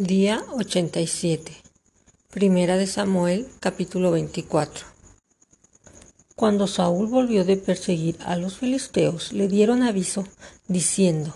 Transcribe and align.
Día 0.00 0.44
87. 0.52 1.50
Primera 2.30 2.76
de 2.76 2.86
Samuel, 2.86 3.48
capítulo 3.58 4.12
24. 4.12 4.86
Cuando 6.36 6.68
Saúl 6.68 7.08
volvió 7.08 7.44
de 7.44 7.56
perseguir 7.56 8.16
a 8.24 8.36
los 8.36 8.58
filisteos, 8.58 9.32
le 9.32 9.48
dieron 9.48 9.82
aviso, 9.82 10.24
diciendo, 10.68 11.34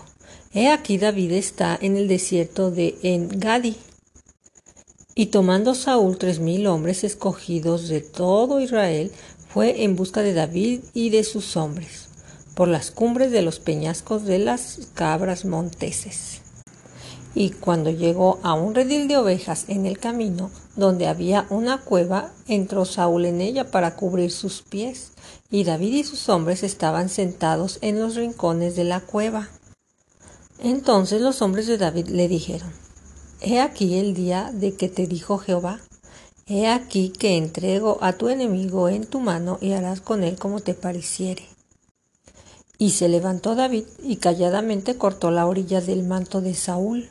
He 0.53 0.69
aquí 0.69 0.97
David 0.97 1.33
está 1.33 1.77
en 1.81 1.97
el 1.97 2.07
desierto 2.07 2.71
de 2.71 2.95
Engadi. 3.03 3.75
Y 5.13 5.25
tomando 5.25 5.75
Saúl 5.75 6.17
tres 6.17 6.39
mil 6.39 6.65
hombres 6.67 7.03
escogidos 7.03 7.89
de 7.89 7.99
todo 7.99 8.61
Israel, 8.61 9.11
fue 9.49 9.83
en 9.83 9.97
busca 9.97 10.21
de 10.21 10.33
David 10.33 10.79
y 10.93 11.09
de 11.09 11.25
sus 11.25 11.57
hombres, 11.57 12.07
por 12.55 12.69
las 12.69 12.91
cumbres 12.91 13.29
de 13.31 13.41
los 13.41 13.59
peñascos 13.59 14.23
de 14.23 14.39
las 14.39 14.87
cabras 14.93 15.43
monteses. 15.43 16.42
Y 17.35 17.49
cuando 17.49 17.89
llegó 17.89 18.39
a 18.43 18.53
un 18.53 18.75
redil 18.75 19.07
de 19.07 19.17
ovejas 19.17 19.65
en 19.67 19.85
el 19.85 19.97
camino, 19.97 20.51
donde 20.75 21.07
había 21.07 21.47
una 21.49 21.79
cueva, 21.79 22.31
entró 22.47 22.85
Saúl 22.85 23.25
en 23.25 23.41
ella 23.41 23.71
para 23.71 23.95
cubrir 23.95 24.31
sus 24.31 24.61
pies, 24.61 25.11
y 25.49 25.63
David 25.63 25.93
y 25.93 26.03
sus 26.03 26.29
hombres 26.29 26.63
estaban 26.63 27.09
sentados 27.09 27.79
en 27.81 27.99
los 27.99 28.15
rincones 28.15 28.75
de 28.75 28.83
la 28.83 28.99
cueva. 28.99 29.49
Entonces 30.59 31.21
los 31.21 31.41
hombres 31.41 31.67
de 31.67 31.77
David 31.77 32.07
le 32.07 32.27
dijeron, 32.27 32.71
He 33.41 33.59
aquí 33.59 33.95
el 33.97 34.13
día 34.13 34.51
de 34.53 34.75
que 34.75 34.87
te 34.87 35.07
dijo 35.07 35.37
Jehová, 35.37 35.81
He 36.45 36.67
aquí 36.67 37.09
que 37.09 37.37
entrego 37.37 37.97
a 38.01 38.13
tu 38.13 38.29
enemigo 38.29 38.89
en 38.89 39.05
tu 39.05 39.19
mano 39.19 39.57
y 39.61 39.73
harás 39.73 40.01
con 40.01 40.23
él 40.23 40.37
como 40.37 40.59
te 40.59 40.73
pareciere. 40.73 41.43
Y 42.77 42.91
se 42.91 43.07
levantó 43.07 43.55
David 43.55 43.85
y 44.03 44.17
calladamente 44.17 44.97
cortó 44.97 45.31
la 45.31 45.45
orilla 45.45 45.79
del 45.79 46.03
manto 46.03 46.41
de 46.41 46.53
Saúl. 46.53 47.09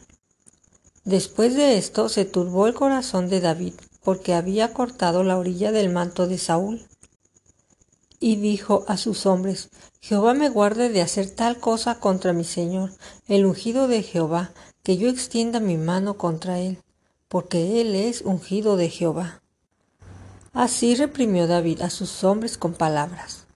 Después 1.04 1.56
de 1.56 1.78
esto 1.78 2.08
se 2.08 2.24
turbó 2.24 2.68
el 2.68 2.74
corazón 2.74 3.28
de 3.28 3.40
David, 3.40 3.74
porque 4.04 4.34
había 4.34 4.72
cortado 4.72 5.24
la 5.24 5.36
orilla 5.36 5.72
del 5.72 5.88
manto 5.90 6.28
de 6.28 6.38
Saúl. 6.38 6.86
Y 8.20 8.36
dijo 8.36 8.84
a 8.86 8.96
sus 8.96 9.26
hombres, 9.26 9.70
Jehová 10.00 10.32
me 10.34 10.48
guarde 10.48 10.90
de 10.90 11.02
hacer 11.02 11.30
tal 11.30 11.58
cosa 11.58 11.98
contra 11.98 12.32
mi 12.32 12.44
Señor, 12.44 12.92
el 13.26 13.46
ungido 13.46 13.88
de 13.88 14.02
Jehová, 14.02 14.52
que 14.84 14.96
yo 14.96 15.08
extienda 15.08 15.58
mi 15.58 15.76
mano 15.76 16.16
contra 16.18 16.60
él, 16.60 16.78
porque 17.28 17.80
él 17.80 17.96
es 17.96 18.22
ungido 18.22 18.76
de 18.76 18.88
Jehová. 18.88 19.42
Así 20.52 20.94
reprimió 20.94 21.48
David 21.48 21.80
a 21.82 21.90
sus 21.90 22.22
hombres 22.22 22.58
con 22.58 22.74
palabras, 22.74 23.46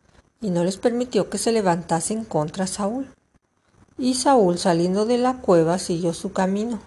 y 0.41 0.51
no 0.51 0.65
les 0.65 0.79
permitió 0.79 1.31
que 1.31 1.39
se 1.39 1.53
levantasen 1.53 2.25
contra 2.25 2.67
Saúl. 2.67 3.15
Y 3.99 4.15
Saúl 4.15 4.59
saliendo 4.59 5.07
de 5.07 5.19
la 5.19 5.41
cueva 5.41 5.79
siguió 5.79 6.13
su 6.13 6.33
camino. 6.33 6.81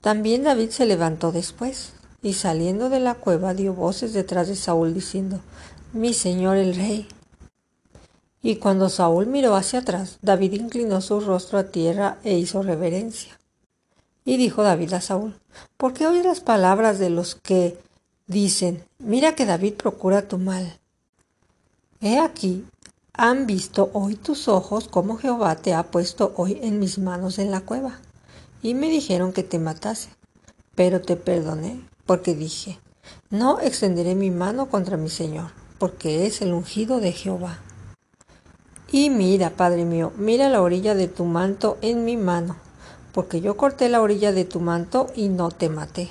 También 0.00 0.44
David 0.44 0.70
se 0.70 0.86
levantó 0.86 1.32
después, 1.32 1.92
y 2.22 2.34
saliendo 2.34 2.88
de 2.88 3.00
la 3.00 3.14
cueva 3.14 3.54
dio 3.54 3.74
voces 3.74 4.12
detrás 4.12 4.46
de 4.48 4.54
Saúl 4.54 4.94
diciendo, 4.94 5.40
Mi 5.92 6.14
señor 6.14 6.56
el 6.56 6.76
rey. 6.76 7.08
Y 8.40 8.56
cuando 8.56 8.88
Saúl 8.88 9.26
miró 9.26 9.56
hacia 9.56 9.80
atrás, 9.80 10.18
David 10.22 10.52
inclinó 10.54 11.00
su 11.00 11.20
rostro 11.20 11.58
a 11.58 11.64
tierra 11.64 12.18
e 12.22 12.38
hizo 12.38 12.62
reverencia. 12.62 13.38
Y 14.24 14.36
dijo 14.36 14.62
David 14.62 14.92
a 14.92 15.00
Saúl, 15.00 15.34
¿por 15.76 15.94
qué 15.94 16.06
oyes 16.06 16.24
las 16.24 16.40
palabras 16.40 16.98
de 16.98 17.10
los 17.10 17.34
que 17.34 17.78
dicen, 18.26 18.84
mira 18.98 19.34
que 19.34 19.46
David 19.46 19.74
procura 19.74 20.28
tu 20.28 20.38
mal? 20.38 20.78
He 22.00 22.20
aquí, 22.20 22.64
han 23.14 23.46
visto 23.46 23.90
hoy 23.94 24.14
tus 24.14 24.46
ojos 24.46 24.86
cómo 24.86 25.16
Jehová 25.16 25.56
te 25.56 25.74
ha 25.74 25.90
puesto 25.90 26.32
hoy 26.36 26.60
en 26.62 26.78
mis 26.78 26.98
manos 26.98 27.40
en 27.40 27.50
la 27.50 27.62
cueva 27.62 27.98
y 28.62 28.74
me 28.74 28.88
dijeron 28.88 29.32
que 29.32 29.42
te 29.42 29.58
matase. 29.58 30.10
Pero 30.74 31.00
te 31.00 31.16
perdoné, 31.16 31.80
porque 32.06 32.34
dije, 32.34 32.78
no 33.30 33.60
extenderé 33.60 34.14
mi 34.14 34.30
mano 34.30 34.68
contra 34.68 34.96
mi 34.96 35.08
Señor, 35.08 35.50
porque 35.78 36.26
es 36.26 36.40
el 36.40 36.52
ungido 36.52 37.00
de 37.00 37.12
Jehová. 37.12 37.58
Y 38.90 39.10
mira, 39.10 39.50
Padre 39.50 39.84
mío, 39.84 40.12
mira 40.16 40.48
la 40.48 40.62
orilla 40.62 40.94
de 40.94 41.08
tu 41.08 41.24
manto 41.24 41.78
en 41.82 42.04
mi 42.04 42.16
mano, 42.16 42.56
porque 43.12 43.40
yo 43.40 43.56
corté 43.56 43.88
la 43.88 44.00
orilla 44.00 44.32
de 44.32 44.44
tu 44.44 44.60
manto 44.60 45.08
y 45.14 45.28
no 45.28 45.50
te 45.50 45.68
maté. 45.68 46.08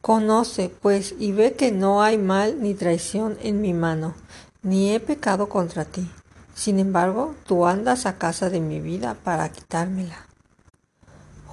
Conoce, 0.00 0.68
pues, 0.68 1.14
y 1.18 1.32
ve 1.32 1.52
que 1.52 1.70
no 1.70 2.02
hay 2.02 2.18
mal 2.18 2.62
ni 2.62 2.74
traición 2.74 3.36
en 3.42 3.60
mi 3.60 3.74
mano, 3.74 4.14
ni 4.62 4.94
he 4.94 5.00
pecado 5.00 5.48
contra 5.48 5.84
ti. 5.84 6.10
Sin 6.54 6.78
embargo, 6.78 7.34
tú 7.46 7.66
andas 7.66 8.06
a 8.06 8.18
casa 8.18 8.50
de 8.50 8.60
mi 8.60 8.80
vida 8.80 9.16
para 9.22 9.48
quitármela. 9.50 10.27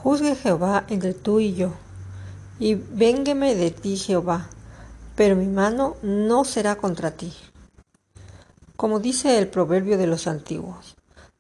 Juzgue 0.06 0.36
Jehová 0.36 0.86
entre 0.88 1.16
tú 1.16 1.40
y 1.40 1.56
yo, 1.56 1.72
y 2.60 2.76
véngueme 2.76 3.56
de 3.56 3.72
ti 3.72 3.98
Jehová, 3.98 4.50
pero 5.16 5.36
mi 5.36 5.48
mano 5.48 5.98
no 6.04 6.46
será 6.46 6.76
contra 6.76 7.10
ti. 7.10 7.34
Como 8.76 9.00
dice 9.00 9.40
el 9.40 9.48
proverbio 9.48 9.98
de 9.98 10.06
los 10.06 10.28
antiguos, 10.28 10.96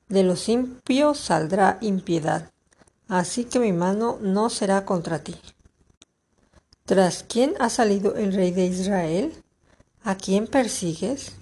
de 0.10 0.24
los 0.24 0.50
impios 0.50 1.20
saldrá 1.20 1.78
impiedad, 1.80 2.50
así 3.08 3.46
que 3.46 3.60
mi 3.60 3.72
mano 3.72 4.18
no 4.20 4.50
será 4.50 4.84
contra 4.84 5.20
ti. 5.20 5.36
¿Tras 6.86 7.22
quién 7.22 7.54
ha 7.60 7.70
salido 7.70 8.16
el 8.16 8.34
rey 8.34 8.50
de 8.50 8.66
Israel? 8.66 9.44
¿A 10.04 10.16
quién 10.16 10.48
persigues? 10.48 11.34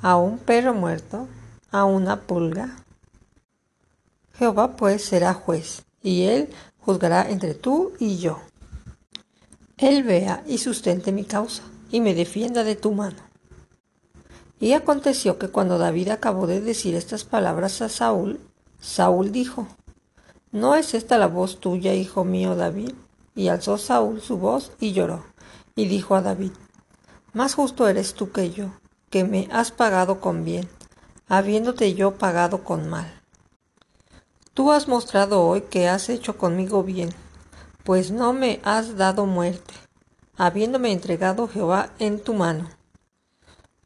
¿A 0.00 0.16
un 0.16 0.38
perro 0.38 0.74
muerto? 0.74 1.28
¿A 1.70 1.84
una 1.84 2.22
pulga? 2.22 2.82
Jehová 4.34 4.74
pues 4.74 5.04
será 5.04 5.34
juez 5.34 5.84
y 6.02 6.22
él 6.22 6.48
juzgará 6.80 7.30
entre 7.30 7.54
tú 7.54 7.92
y 7.98 8.18
yo. 8.18 8.40
Él 9.78 10.02
vea 10.02 10.42
y 10.46 10.58
sustente 10.58 11.12
mi 11.12 11.24
causa, 11.24 11.62
y 11.90 12.00
me 12.00 12.14
defienda 12.14 12.64
de 12.64 12.76
tu 12.76 12.92
mano. 12.92 13.18
Y 14.60 14.74
aconteció 14.74 15.38
que 15.38 15.48
cuando 15.48 15.76
David 15.78 16.10
acabó 16.10 16.46
de 16.46 16.60
decir 16.60 16.94
estas 16.94 17.24
palabras 17.24 17.82
a 17.82 17.88
Saúl, 17.88 18.38
Saúl 18.80 19.32
dijo, 19.32 19.66
¿No 20.52 20.74
es 20.74 20.94
esta 20.94 21.18
la 21.18 21.26
voz 21.26 21.60
tuya, 21.60 21.94
hijo 21.94 22.24
mío 22.24 22.54
David? 22.54 22.92
Y 23.34 23.48
alzó 23.48 23.78
Saúl 23.78 24.20
su 24.20 24.38
voz 24.38 24.72
y 24.78 24.92
lloró, 24.92 25.24
y 25.74 25.86
dijo 25.86 26.14
a 26.14 26.22
David, 26.22 26.52
Más 27.32 27.54
justo 27.54 27.88
eres 27.88 28.14
tú 28.14 28.30
que 28.30 28.50
yo, 28.50 28.66
que 29.10 29.24
me 29.24 29.48
has 29.50 29.72
pagado 29.72 30.20
con 30.20 30.44
bien, 30.44 30.68
habiéndote 31.26 31.94
yo 31.94 32.18
pagado 32.18 32.62
con 32.62 32.88
mal. 32.88 33.21
Tú 34.54 34.70
has 34.70 34.86
mostrado 34.86 35.42
hoy 35.42 35.62
que 35.62 35.88
has 35.88 36.10
hecho 36.10 36.36
conmigo 36.36 36.82
bien, 36.82 37.08
pues 37.84 38.10
no 38.10 38.34
me 38.34 38.60
has 38.64 38.98
dado 38.98 39.24
muerte, 39.24 39.72
habiéndome 40.36 40.92
entregado 40.92 41.48
Jehová 41.48 41.94
en 41.98 42.20
tu 42.20 42.34
mano. 42.34 42.68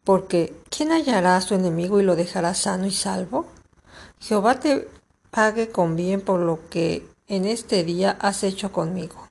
Porque 0.03 0.53
¿quién 0.69 0.91
hallará 0.91 1.37
a 1.37 1.41
su 1.41 1.55
enemigo 1.55 2.01
y 2.01 2.03
lo 2.03 2.17
dejará 2.17 2.53
sano 2.55 2.87
y 2.87 2.91
salvo? 2.91 3.47
Jehová 4.19 4.59
te 4.59 4.89
pague 5.31 5.69
con 5.69 5.95
bien 5.95 6.21
por 6.21 6.41
lo 6.41 6.69
que 6.69 7.07
en 7.29 7.45
este 7.45 7.85
día 7.85 8.17
has 8.21 8.43
hecho 8.43 8.73
conmigo. 8.73 9.29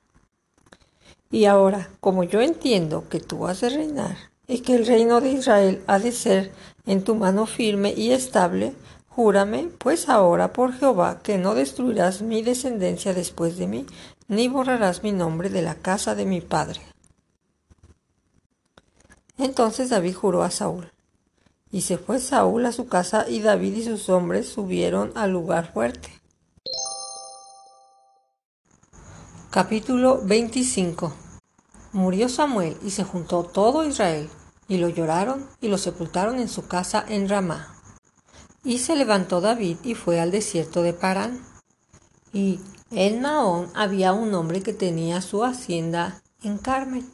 Y 1.30 1.44
ahora, 1.44 1.90
como 2.00 2.24
yo 2.24 2.40
entiendo 2.40 3.10
que 3.10 3.20
tú 3.20 3.46
has 3.46 3.60
de 3.60 3.68
reinar 3.68 4.16
y 4.48 4.60
que 4.60 4.74
el 4.74 4.86
reino 4.86 5.20
de 5.20 5.32
Israel 5.32 5.84
ha 5.86 5.98
de 5.98 6.12
ser 6.12 6.52
en 6.86 7.04
tu 7.04 7.14
mano 7.14 7.44
firme 7.44 7.92
y 7.94 8.12
estable, 8.12 8.72
Júrame, 9.16 9.70
pues 9.78 10.10
ahora 10.10 10.52
por 10.52 10.74
Jehová, 10.74 11.20
que 11.22 11.38
no 11.38 11.54
destruirás 11.54 12.20
mi 12.20 12.42
descendencia 12.42 13.14
después 13.14 13.56
de 13.56 13.66
mí, 13.66 13.86
ni 14.28 14.48
borrarás 14.48 15.02
mi 15.02 15.12
nombre 15.12 15.48
de 15.48 15.62
la 15.62 15.74
casa 15.74 16.14
de 16.14 16.26
mi 16.26 16.42
padre. 16.42 16.82
Entonces 19.38 19.88
David 19.88 20.14
juró 20.14 20.42
a 20.42 20.50
Saúl. 20.50 20.92
Y 21.72 21.80
se 21.80 21.96
fue 21.96 22.20
Saúl 22.20 22.66
a 22.66 22.72
su 22.72 22.88
casa 22.88 23.24
y 23.26 23.40
David 23.40 23.76
y 23.76 23.84
sus 23.84 24.10
hombres 24.10 24.50
subieron 24.50 25.12
al 25.14 25.30
lugar 25.30 25.72
fuerte. 25.72 26.10
Capítulo 29.48 30.20
25 30.24 31.14
Murió 31.92 32.28
Samuel 32.28 32.76
y 32.82 32.90
se 32.90 33.04
juntó 33.04 33.44
todo 33.44 33.82
Israel, 33.82 34.28
y 34.68 34.76
lo 34.76 34.90
lloraron 34.90 35.48
y 35.62 35.68
lo 35.68 35.78
sepultaron 35.78 36.38
en 36.38 36.50
su 36.50 36.68
casa 36.68 37.02
en 37.08 37.30
Ramá. 37.30 37.75
Y 38.66 38.78
se 38.78 38.96
levantó 38.96 39.40
David 39.40 39.76
y 39.84 39.94
fue 39.94 40.18
al 40.18 40.32
desierto 40.32 40.82
de 40.82 40.92
Parán. 40.92 41.40
Y 42.32 42.58
en 42.90 43.20
Maón 43.20 43.70
había 43.76 44.12
un 44.12 44.34
hombre 44.34 44.60
que 44.60 44.72
tenía 44.72 45.20
su 45.20 45.44
hacienda 45.44 46.20
en 46.42 46.58
Carmel, 46.58 47.04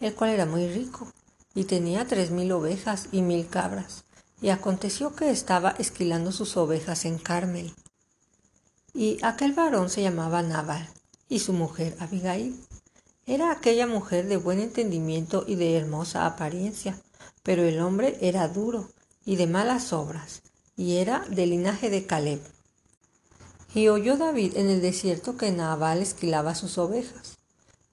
el 0.00 0.14
cual 0.14 0.30
era 0.30 0.46
muy 0.46 0.66
rico, 0.66 1.06
y 1.54 1.64
tenía 1.64 2.06
tres 2.06 2.30
mil 2.30 2.50
ovejas 2.52 3.08
y 3.12 3.20
mil 3.20 3.46
cabras. 3.48 4.06
Y 4.40 4.48
aconteció 4.48 5.14
que 5.14 5.28
estaba 5.28 5.74
esquilando 5.78 6.32
sus 6.32 6.56
ovejas 6.56 7.04
en 7.04 7.18
Carmel. 7.18 7.74
Y 8.94 9.18
aquel 9.22 9.52
varón 9.52 9.90
se 9.90 10.00
llamaba 10.00 10.40
Nabal, 10.40 10.88
y 11.28 11.40
su 11.40 11.52
mujer 11.52 11.98
Abigail. 12.00 12.58
Era 13.26 13.52
aquella 13.52 13.86
mujer 13.86 14.26
de 14.26 14.38
buen 14.38 14.58
entendimiento 14.58 15.44
y 15.46 15.56
de 15.56 15.76
hermosa 15.76 16.24
apariencia, 16.24 16.98
pero 17.42 17.62
el 17.62 17.78
hombre 17.80 18.16
era 18.22 18.48
duro 18.48 18.88
y 19.26 19.36
de 19.36 19.46
malas 19.46 19.92
obras, 19.92 20.40
y 20.76 20.96
era 20.96 21.20
del 21.28 21.50
linaje 21.50 21.90
de 21.90 22.06
Caleb. 22.06 22.40
Y 23.74 23.88
oyó 23.88 24.16
David 24.16 24.56
en 24.56 24.68
el 24.68 24.80
desierto 24.80 25.36
que 25.36 25.50
Nabal 25.50 26.00
esquilaba 26.00 26.54
sus 26.54 26.78
ovejas. 26.78 27.36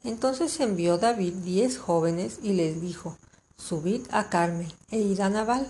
Entonces 0.03 0.59
envió 0.59 0.97
David 0.97 1.33
diez 1.43 1.77
jóvenes 1.77 2.39
y 2.41 2.53
les 2.53 2.81
dijo, 2.81 3.17
Subid 3.57 4.07
a 4.11 4.29
Carmel 4.29 4.73
e 4.89 4.99
id 4.99 5.19
a 5.19 5.29
Nabal, 5.29 5.67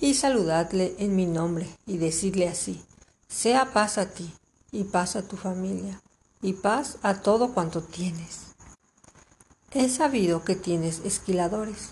y 0.00 0.14
saludadle 0.14 0.94
en 0.98 1.16
mi 1.16 1.26
nombre, 1.26 1.68
y 1.86 1.98
decidle 1.98 2.48
así, 2.48 2.82
Sea 3.28 3.72
paz 3.72 3.98
a 3.98 4.06
ti, 4.10 4.32
y 4.70 4.84
paz 4.84 5.16
a 5.16 5.22
tu 5.26 5.36
familia, 5.36 6.00
y 6.42 6.54
paz 6.54 6.98
a 7.02 7.22
todo 7.22 7.54
cuanto 7.54 7.82
tienes. 7.82 8.48
He 9.72 9.88
sabido 9.88 10.44
que 10.44 10.56
tienes 10.56 11.00
esquiladores. 11.04 11.90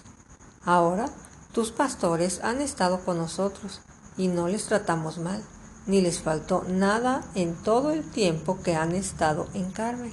Ahora 0.64 1.10
tus 1.52 1.72
pastores 1.72 2.40
han 2.42 2.60
estado 2.60 3.04
con 3.04 3.18
nosotros, 3.18 3.80
y 4.16 4.28
no 4.28 4.48
les 4.48 4.66
tratamos 4.66 5.18
mal, 5.18 5.42
ni 5.86 6.00
les 6.00 6.20
faltó 6.20 6.64
nada 6.68 7.24
en 7.34 7.54
todo 7.54 7.90
el 7.90 8.08
tiempo 8.10 8.60
que 8.62 8.74
han 8.74 8.92
estado 8.92 9.46
en 9.54 9.70
Carmel. 9.70 10.12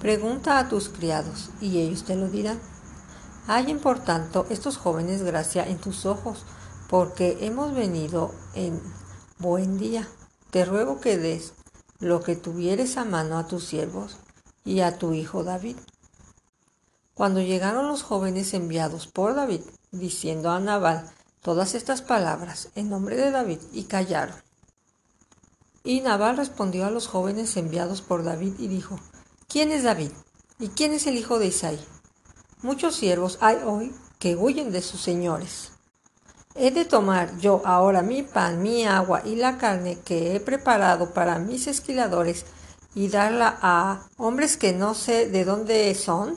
Pregunta 0.00 0.58
a 0.58 0.68
tus 0.68 0.88
criados, 0.88 1.50
y 1.60 1.78
ellos 1.78 2.04
te 2.04 2.14
lo 2.14 2.28
dirán. 2.28 2.60
Hallen 3.46 3.80
por 3.80 3.98
tanto 3.98 4.46
estos 4.50 4.76
jóvenes 4.76 5.22
gracia 5.22 5.66
en 5.66 5.78
tus 5.78 6.06
ojos, 6.06 6.44
porque 6.88 7.38
hemos 7.40 7.74
venido 7.74 8.32
en 8.54 8.80
buen 9.38 9.78
día. 9.78 10.08
Te 10.50 10.64
ruego 10.64 11.00
que 11.00 11.18
des 11.18 11.54
lo 11.98 12.22
que 12.22 12.36
tuvieres 12.36 12.96
a 12.96 13.04
mano 13.04 13.38
a 13.38 13.48
tus 13.48 13.64
siervos 13.64 14.16
y 14.64 14.80
a 14.80 14.98
tu 14.98 15.14
hijo 15.14 15.42
David. 15.42 15.76
Cuando 17.14 17.40
llegaron 17.40 17.88
los 17.88 18.04
jóvenes 18.04 18.54
enviados 18.54 19.08
por 19.08 19.34
David, 19.34 19.62
diciendo 19.90 20.50
a 20.50 20.60
Nabal 20.60 21.10
todas 21.42 21.74
estas 21.74 22.02
palabras 22.02 22.68
en 22.74 22.90
nombre 22.90 23.16
de 23.16 23.30
David, 23.30 23.60
y 23.72 23.84
callaron. 23.84 24.36
Y 25.84 26.00
Nabal 26.00 26.36
respondió 26.36 26.86
a 26.86 26.90
los 26.90 27.06
jóvenes 27.06 27.56
enviados 27.56 28.02
por 28.02 28.24
David 28.24 28.54
y 28.58 28.68
dijo, 28.68 28.98
¿Quién 29.48 29.72
es 29.72 29.84
David? 29.84 30.10
¿Y 30.58 30.68
quién 30.68 30.92
es 30.92 31.06
el 31.06 31.16
hijo 31.16 31.38
de 31.38 31.46
Isaí? 31.46 31.80
Muchos 32.60 32.96
siervos 32.96 33.38
hay 33.40 33.56
hoy 33.64 33.94
que 34.18 34.36
huyen 34.36 34.72
de 34.72 34.82
sus 34.82 35.00
señores. 35.00 35.70
¿He 36.54 36.72
de 36.72 36.84
tomar 36.84 37.38
yo 37.38 37.62
ahora 37.64 38.02
mi 38.02 38.22
pan, 38.22 38.60
mi 38.60 38.84
agua 38.84 39.22
y 39.24 39.36
la 39.36 39.58
carne 39.58 40.00
que 40.04 40.34
he 40.34 40.40
preparado 40.40 41.14
para 41.14 41.38
mis 41.38 41.68
esquiladores 41.68 42.44
y 42.94 43.08
darla 43.08 43.58
a 43.62 44.08
hombres 44.16 44.56
que 44.56 44.72
no 44.72 44.94
sé 44.94 45.28
de 45.28 45.44
dónde 45.44 45.94
son? 45.94 46.36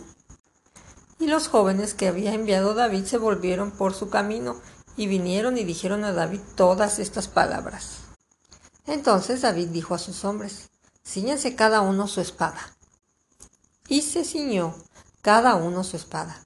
Y 1.19 1.27
los 1.27 1.47
jóvenes 1.47 1.95
que 1.95 2.07
había 2.07 2.33
enviado 2.33 2.75
David 2.75 3.05
se 3.05 3.17
volvieron 3.17 3.71
por 3.71 3.93
su 3.93 4.09
camino 4.09 4.55
y 4.97 5.07
vinieron 5.07 5.57
y 5.57 5.63
dijeron 5.63 6.03
a 6.03 6.11
David 6.13 6.41
todas 6.55 6.99
estas 6.99 7.27
palabras. 7.27 7.99
Entonces 8.87 9.41
David 9.41 9.69
dijo 9.69 9.95
a 9.95 9.99
sus 9.99 10.25
hombres, 10.25 10.69
Cíñanse 11.05 11.55
cada 11.55 11.81
uno 11.81 12.07
su 12.07 12.21
espada. 12.21 12.75
Y 13.87 14.01
se 14.01 14.23
ciñó 14.23 14.75
cada 15.21 15.55
uno 15.55 15.83
su 15.83 15.97
espada. 15.97 16.43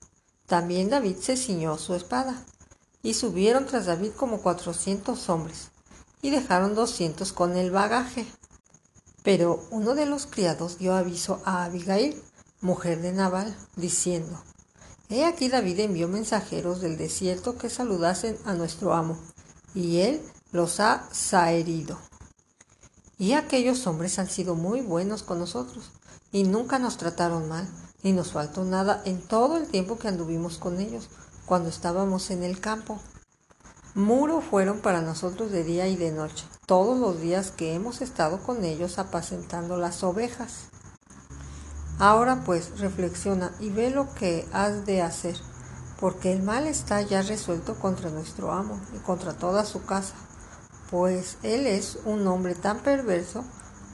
También 0.47 0.89
David 0.89 1.17
se 1.17 1.37
ciñó 1.37 1.77
su 1.77 1.95
espada. 1.95 2.43
Y 3.03 3.13
subieron 3.13 3.65
tras 3.65 3.85
David 3.85 4.11
como 4.17 4.41
cuatrocientos 4.41 5.29
hombres, 5.29 5.69
y 6.23 6.31
dejaron 6.31 6.73
doscientos 6.73 7.33
con 7.33 7.55
el 7.55 7.69
bagaje. 7.69 8.25
Pero 9.21 9.63
uno 9.69 9.93
de 9.93 10.07
los 10.07 10.25
criados 10.25 10.79
dio 10.79 10.95
aviso 10.95 11.41
a 11.45 11.63
Abigail, 11.65 12.19
mujer 12.61 13.01
de 13.01 13.11
Nabal, 13.11 13.55
diciendo, 13.75 14.41
He 15.09 15.23
aquí 15.23 15.49
David 15.49 15.81
envió 15.81 16.07
mensajeros 16.07 16.81
del 16.81 16.97
desierto 16.97 17.57
que 17.57 17.69
saludasen 17.69 18.37
a 18.45 18.53
nuestro 18.55 18.93
amo, 18.93 19.17
y 19.75 19.99
él 19.99 20.21
los 20.51 20.79
ha 20.79 21.07
saherido. 21.11 21.99
Y 23.17 23.33
aquellos 23.33 23.85
hombres 23.85 24.17
han 24.17 24.29
sido 24.29 24.55
muy 24.55 24.81
buenos 24.81 25.21
con 25.21 25.39
nosotros, 25.39 25.91
y 26.31 26.43
nunca 26.43 26.79
nos 26.79 26.97
trataron 26.97 27.47
mal, 27.47 27.67
ni 28.01 28.13
nos 28.13 28.31
faltó 28.31 28.63
nada 28.63 29.01
en 29.05 29.21
todo 29.21 29.57
el 29.57 29.67
tiempo 29.67 29.97
que 29.97 30.07
anduvimos 30.07 30.57
con 30.57 30.79
ellos, 30.79 31.09
cuando 31.45 31.69
estábamos 31.69 32.31
en 32.31 32.43
el 32.43 32.59
campo. 32.59 32.99
Muro 33.93 34.41
fueron 34.41 34.79
para 34.79 35.01
nosotros 35.01 35.51
de 35.51 35.63
día 35.63 35.87
y 35.87 35.95
de 35.95 36.11
noche, 36.11 36.45
todos 36.65 36.99
los 36.99 37.21
días 37.21 37.51
que 37.51 37.75
hemos 37.75 38.01
estado 38.01 38.41
con 38.41 38.65
ellos 38.65 38.97
apacentando 38.97 39.77
las 39.77 40.03
ovejas. 40.03 40.69
Ahora 41.97 42.41
pues 42.45 42.79
reflexiona 42.79 43.51
y 43.59 43.69
ve 43.69 43.89
lo 43.89 44.13
que 44.15 44.45
has 44.51 44.85
de 44.85 45.01
hacer, 45.01 45.37
porque 45.99 46.33
el 46.33 46.43
mal 46.43 46.67
está 46.67 47.01
ya 47.01 47.21
resuelto 47.21 47.75
contra 47.75 48.09
nuestro 48.09 48.51
amo 48.51 48.81
y 48.93 48.99
contra 48.99 49.33
toda 49.33 49.63
su 49.63 49.85
casa, 49.85 50.15
pues 50.91 51.37
él 51.41 51.65
es 51.65 51.99
un 52.03 52.27
hombre 52.27 52.53
tan 52.53 52.79
perverso 52.79 53.45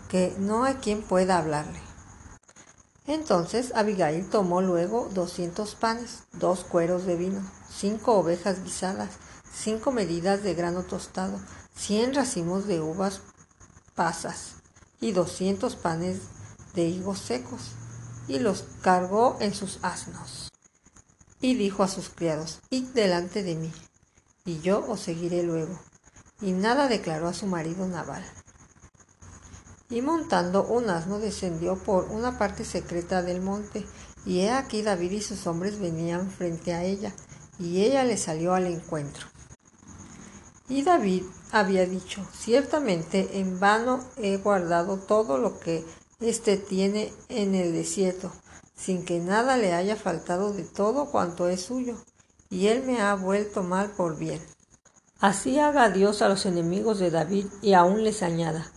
que 0.09 0.35
no 0.39 0.63
hay 0.63 0.75
quien 0.75 1.03
pueda 1.03 1.37
hablarle. 1.37 1.79
Entonces 3.05 3.71
Abigail 3.75 4.27
tomó 4.29 4.61
luego 4.61 5.09
doscientos 5.13 5.75
panes, 5.75 6.23
dos 6.33 6.63
cueros 6.63 7.05
de 7.05 7.15
vino, 7.15 7.41
cinco 7.69 8.13
ovejas 8.13 8.63
guisadas, 8.63 9.09
cinco 9.53 9.91
medidas 9.91 10.41
de 10.41 10.55
grano 10.55 10.83
tostado, 10.83 11.39
cien 11.75 12.15
racimos 12.15 12.65
de 12.65 12.81
uvas 12.81 13.21
pasas 13.93 14.55
y 14.99 15.11
doscientos 15.11 15.75
panes 15.75 16.19
de 16.73 16.85
higos 16.85 17.19
secos, 17.19 17.71
y 18.27 18.39
los 18.39 18.65
cargó 18.81 19.37
en 19.39 19.53
sus 19.53 19.79
asnos. 19.81 20.51
Y 21.39 21.55
dijo 21.55 21.83
a 21.83 21.87
sus 21.87 22.09
criados, 22.09 22.59
Id 22.69 22.89
delante 22.89 23.43
de 23.43 23.55
mí, 23.55 23.71
y 24.45 24.59
yo 24.61 24.85
os 24.87 24.99
seguiré 24.99 25.43
luego. 25.43 25.79
Y 26.39 26.51
nada 26.51 26.87
declaró 26.87 27.27
a 27.27 27.33
su 27.33 27.47
marido 27.47 27.87
Naval 27.87 28.23
y 29.91 30.01
montando 30.01 30.63
un 30.63 30.89
asno 30.89 31.19
descendió 31.19 31.75
por 31.75 32.05
una 32.05 32.39
parte 32.39 32.63
secreta 32.63 33.21
del 33.21 33.41
monte, 33.41 33.85
y 34.25 34.39
he 34.39 34.51
aquí 34.51 34.81
David 34.81 35.11
y 35.11 35.21
sus 35.21 35.45
hombres 35.47 35.79
venían 35.79 36.31
frente 36.31 36.73
a 36.73 36.83
ella, 36.83 37.13
y 37.59 37.81
ella 37.83 38.05
le 38.05 38.17
salió 38.17 38.53
al 38.53 38.67
encuentro. 38.67 39.27
Y 40.69 40.83
David 40.83 41.23
había 41.51 41.85
dicho, 41.85 42.25
ciertamente 42.33 43.39
en 43.39 43.59
vano 43.59 43.99
he 44.15 44.37
guardado 44.37 44.97
todo 44.97 45.37
lo 45.37 45.59
que 45.59 45.83
éste 46.21 46.57
tiene 46.57 47.11
en 47.29 47.55
el 47.55 47.73
desierto, 47.73 48.31
sin 48.75 49.05
que 49.05 49.19
nada 49.19 49.57
le 49.57 49.73
haya 49.73 49.95
faltado 49.95 50.53
de 50.53 50.63
todo 50.63 51.11
cuanto 51.11 51.47
es 51.47 51.61
suyo, 51.61 51.97
y 52.49 52.67
él 52.67 52.83
me 52.83 53.01
ha 53.01 53.15
vuelto 53.15 53.63
mal 53.63 53.91
por 53.91 54.17
bien. 54.17 54.41
Así 55.19 55.59
haga 55.59 55.89
Dios 55.89 56.21
a 56.21 56.29
los 56.29 56.45
enemigos 56.45 56.99
de 56.99 57.11
David 57.11 57.45
y 57.61 57.73
aún 57.73 58.03
les 58.03 58.23
añada, 58.23 58.71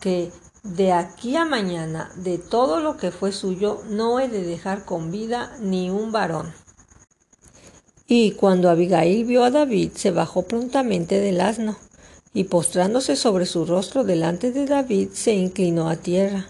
que 0.00 0.30
de 0.62 0.92
aquí 0.92 1.36
a 1.36 1.44
mañana, 1.44 2.10
de 2.16 2.36
todo 2.36 2.80
lo 2.80 2.96
que 2.96 3.10
fue 3.10 3.32
suyo, 3.32 3.82
no 3.88 4.20
he 4.20 4.28
de 4.28 4.42
dejar 4.42 4.84
con 4.84 5.10
vida 5.10 5.56
ni 5.60 5.88
un 5.88 6.12
varón. 6.12 6.52
Y 8.06 8.32
cuando 8.32 8.70
Abigail 8.70 9.24
vio 9.24 9.44
a 9.44 9.50
David, 9.50 9.92
se 9.94 10.10
bajó 10.10 10.42
prontamente 10.42 11.20
del 11.20 11.40
asno, 11.40 11.76
y 12.34 12.44
postrándose 12.44 13.16
sobre 13.16 13.46
su 13.46 13.64
rostro 13.64 14.04
delante 14.04 14.52
de 14.52 14.66
David, 14.66 15.10
se 15.12 15.32
inclinó 15.32 15.88
a 15.88 15.96
tierra, 15.96 16.48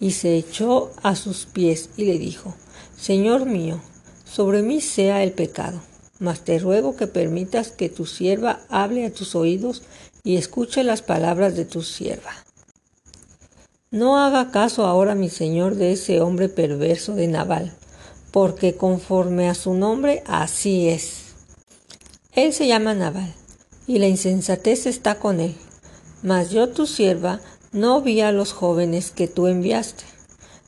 y 0.00 0.12
se 0.12 0.36
echó 0.36 0.90
a 1.02 1.16
sus 1.16 1.46
pies, 1.46 1.90
y 1.96 2.04
le 2.04 2.18
dijo, 2.18 2.54
Señor 2.96 3.46
mío, 3.46 3.80
sobre 4.24 4.62
mí 4.62 4.80
sea 4.80 5.22
el 5.22 5.32
pecado, 5.32 5.80
mas 6.18 6.40
te 6.40 6.58
ruego 6.58 6.96
que 6.96 7.06
permitas 7.06 7.70
que 7.70 7.88
tu 7.88 8.06
sierva 8.06 8.60
hable 8.68 9.06
a 9.06 9.12
tus 9.12 9.34
oídos 9.34 9.82
y 10.22 10.36
escuche 10.36 10.82
las 10.84 11.02
palabras 11.02 11.54
de 11.56 11.64
tu 11.64 11.82
sierva. 11.82 12.32
No 13.90 14.18
haga 14.18 14.50
caso 14.50 14.86
ahora 14.86 15.14
mi 15.14 15.28
señor 15.28 15.76
de 15.76 15.92
ese 15.92 16.20
hombre 16.20 16.48
perverso 16.48 17.14
de 17.14 17.28
Naval, 17.28 17.72
porque 18.32 18.74
conforme 18.74 19.48
a 19.48 19.54
su 19.54 19.74
nombre 19.74 20.24
así 20.26 20.88
es. 20.88 21.34
Él 22.32 22.52
se 22.52 22.66
llama 22.66 22.94
Naval, 22.94 23.32
y 23.86 23.98
la 24.00 24.08
insensatez 24.08 24.86
está 24.86 25.20
con 25.20 25.38
él. 25.38 25.54
Mas 26.22 26.50
yo 26.50 26.70
tu 26.70 26.86
sierva 26.86 27.40
no 27.74 28.00
vi 28.00 28.20
a 28.20 28.30
los 28.30 28.52
jóvenes 28.52 29.10
que 29.10 29.26
tú 29.26 29.48
enviaste. 29.48 30.04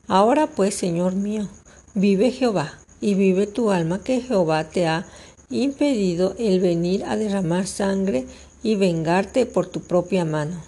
Ahora 0.08 0.48
pues, 0.48 0.74
Señor 0.74 1.14
mío, 1.14 1.48
vive 1.94 2.32
Jehová, 2.32 2.72
y 3.00 3.14
vive 3.14 3.46
tu 3.46 3.70
alma 3.70 4.02
que 4.02 4.20
Jehová 4.20 4.64
te 4.64 4.88
ha 4.88 5.06
impedido 5.48 6.34
el 6.38 6.58
venir 6.58 7.04
a 7.04 7.16
derramar 7.16 7.68
sangre 7.68 8.26
y 8.64 8.74
vengarte 8.74 9.46
por 9.46 9.68
tu 9.68 9.82
propia 9.82 10.24
mano. 10.24 10.60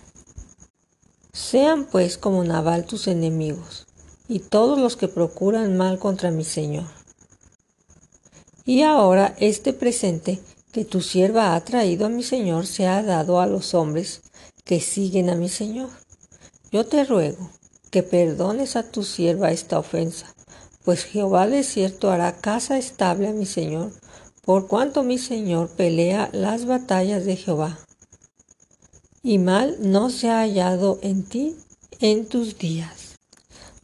Sean 1.33 1.87
pues 1.87 2.19
como 2.19 2.45
Nabal 2.45 2.85
tus 2.85 3.09
enemigos, 3.09 3.89
y 4.29 4.39
todos 4.39 4.79
los 4.79 4.97
que 4.97 5.09
procuran 5.09 5.77
mal 5.77 5.99
contra 5.99 6.31
mi 6.31 6.45
Señor. 6.45 6.87
Y 8.65 8.83
ahora 8.83 9.35
este 9.41 9.73
presente 9.73 10.39
que 10.71 10.85
tu 10.85 11.01
sierva 11.01 11.57
ha 11.57 11.65
traído 11.65 12.07
a 12.07 12.11
mi 12.11 12.23
Señor 12.23 12.67
se 12.67 12.87
ha 12.87 13.03
dado 13.03 13.41
a 13.41 13.47
los 13.49 13.75
hombres 13.75 14.21
que 14.65 14.81
siguen 14.81 15.31
a 15.31 15.35
mi 15.35 15.49
Señor. 15.49 15.89
Yo 16.71 16.87
te 16.87 17.05
ruego 17.05 17.51
que 17.91 18.03
perdones 18.03 18.77
a 18.77 18.83
tu 18.83 19.03
sierva 19.03 19.51
esta 19.51 19.79
ofensa, 19.79 20.35
pues 20.85 21.05
Jehová 21.05 21.47
de 21.47 21.63
cierto 21.63 22.11
hará 22.11 22.37
casa 22.37 22.79
estable 22.79 23.29
a 23.29 23.33
mi 23.33 23.47
Señor, 23.47 23.93
por 24.45 24.67
cuanto 24.67 25.03
mi 25.03 25.19
Señor 25.19 25.69
pelea 25.69 26.29
las 26.33 26.67
batallas 26.67 27.25
de 27.25 27.37
Jehová 27.37 27.79
y 29.23 29.39
mal 29.39 29.77
no 29.81 30.11
se 30.11 30.31
ha 30.31 30.41
hallado 30.41 30.99
en 31.03 31.23
ti 31.23 31.57
en 32.01 32.27
tus 32.27 32.59
días. 32.59 33.19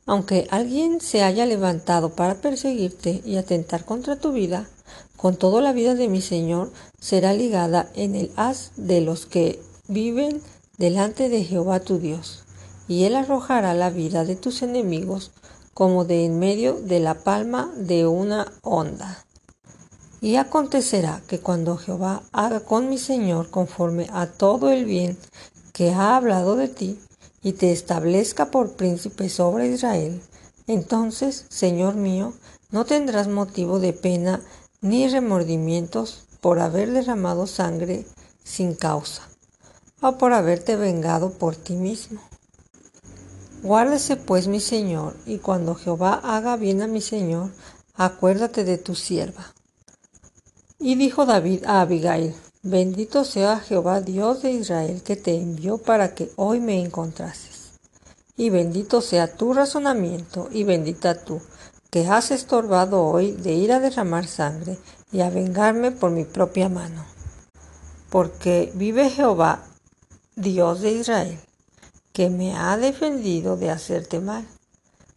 Aunque 0.06 0.46
alguien 0.50 1.00
se 1.00 1.22
haya 1.22 1.46
levantado 1.46 2.14
para 2.14 2.36
perseguirte 2.36 3.22
y 3.24 3.36
atentar 3.36 3.84
contra 3.84 4.16
tu 4.16 4.32
vida, 4.32 4.68
con 5.16 5.36
toda 5.36 5.60
la 5.60 5.72
vida 5.72 5.94
de 5.94 6.08
mi 6.08 6.20
Señor 6.20 6.70
será 7.00 7.32
ligada 7.32 7.90
en 7.94 8.14
el 8.14 8.30
haz 8.36 8.72
de 8.76 9.00
los 9.00 9.26
que 9.26 9.60
viven 9.88 10.40
delante 10.78 11.28
de 11.28 11.44
Jehová 11.44 11.80
tu 11.80 11.98
Dios, 11.98 12.43
y 12.88 13.04
él 13.04 13.16
arrojará 13.16 13.74
la 13.74 13.90
vida 13.90 14.24
de 14.24 14.36
tus 14.36 14.62
enemigos 14.62 15.32
como 15.72 16.04
de 16.04 16.24
en 16.24 16.38
medio 16.38 16.74
de 16.74 17.00
la 17.00 17.14
palma 17.14 17.70
de 17.76 18.06
una 18.06 18.52
onda. 18.62 19.24
Y 20.20 20.36
acontecerá 20.36 21.20
que 21.26 21.40
cuando 21.40 21.76
Jehová 21.76 22.22
haga 22.32 22.60
con 22.60 22.88
mi 22.88 22.98
Señor 22.98 23.50
conforme 23.50 24.08
a 24.12 24.26
todo 24.26 24.70
el 24.70 24.84
bien 24.84 25.18
que 25.72 25.90
ha 25.90 26.16
hablado 26.16 26.56
de 26.56 26.68
ti, 26.68 26.98
y 27.44 27.52
te 27.52 27.72
establezca 27.72 28.50
por 28.50 28.72
príncipe 28.72 29.28
sobre 29.28 29.68
Israel, 29.68 30.22
entonces, 30.66 31.44
Señor 31.50 31.94
mío, 31.94 32.32
no 32.70 32.86
tendrás 32.86 33.28
motivo 33.28 33.78
de 33.78 33.92
pena 33.92 34.40
ni 34.80 35.06
remordimientos 35.08 36.24
por 36.40 36.58
haber 36.58 36.90
derramado 36.90 37.46
sangre 37.46 38.06
sin 38.42 38.74
causa, 38.74 39.22
o 40.00 40.16
por 40.16 40.32
haberte 40.32 40.76
vengado 40.76 41.32
por 41.32 41.54
ti 41.54 41.74
mismo. 41.74 42.20
Guárdese 43.64 44.16
pues 44.16 44.46
mi 44.46 44.60
Señor, 44.60 45.16
y 45.24 45.38
cuando 45.38 45.74
Jehová 45.74 46.20
haga 46.22 46.58
bien 46.58 46.82
a 46.82 46.86
mi 46.86 47.00
Señor, 47.00 47.50
acuérdate 47.94 48.62
de 48.62 48.76
tu 48.76 48.94
sierva. 48.94 49.54
Y 50.78 50.96
dijo 50.96 51.24
David 51.24 51.64
a 51.64 51.80
Abigail, 51.80 52.34
Bendito 52.62 53.24
sea 53.24 53.60
Jehová 53.60 54.02
Dios 54.02 54.42
de 54.42 54.52
Israel 54.52 55.02
que 55.02 55.16
te 55.16 55.34
envió 55.34 55.78
para 55.78 56.14
que 56.14 56.30
hoy 56.36 56.60
me 56.60 56.78
encontrases. 56.78 57.72
Y 58.36 58.50
bendito 58.50 59.00
sea 59.00 59.34
tu 59.34 59.54
razonamiento 59.54 60.50
y 60.52 60.64
bendita 60.64 61.14
tú, 61.24 61.40
que 61.88 62.06
has 62.06 62.32
estorbado 62.32 63.02
hoy 63.02 63.32
de 63.32 63.54
ir 63.54 63.72
a 63.72 63.80
derramar 63.80 64.26
sangre 64.26 64.76
y 65.10 65.22
a 65.22 65.30
vengarme 65.30 65.90
por 65.90 66.10
mi 66.10 66.24
propia 66.24 66.68
mano. 66.68 67.06
Porque 68.10 68.70
vive 68.74 69.08
Jehová, 69.08 69.64
Dios 70.36 70.82
de 70.82 70.92
Israel, 70.92 71.38
que 72.14 72.30
me 72.30 72.56
ha 72.56 72.76
defendido 72.76 73.56
de 73.56 73.70
hacerte 73.70 74.20
mal, 74.20 74.46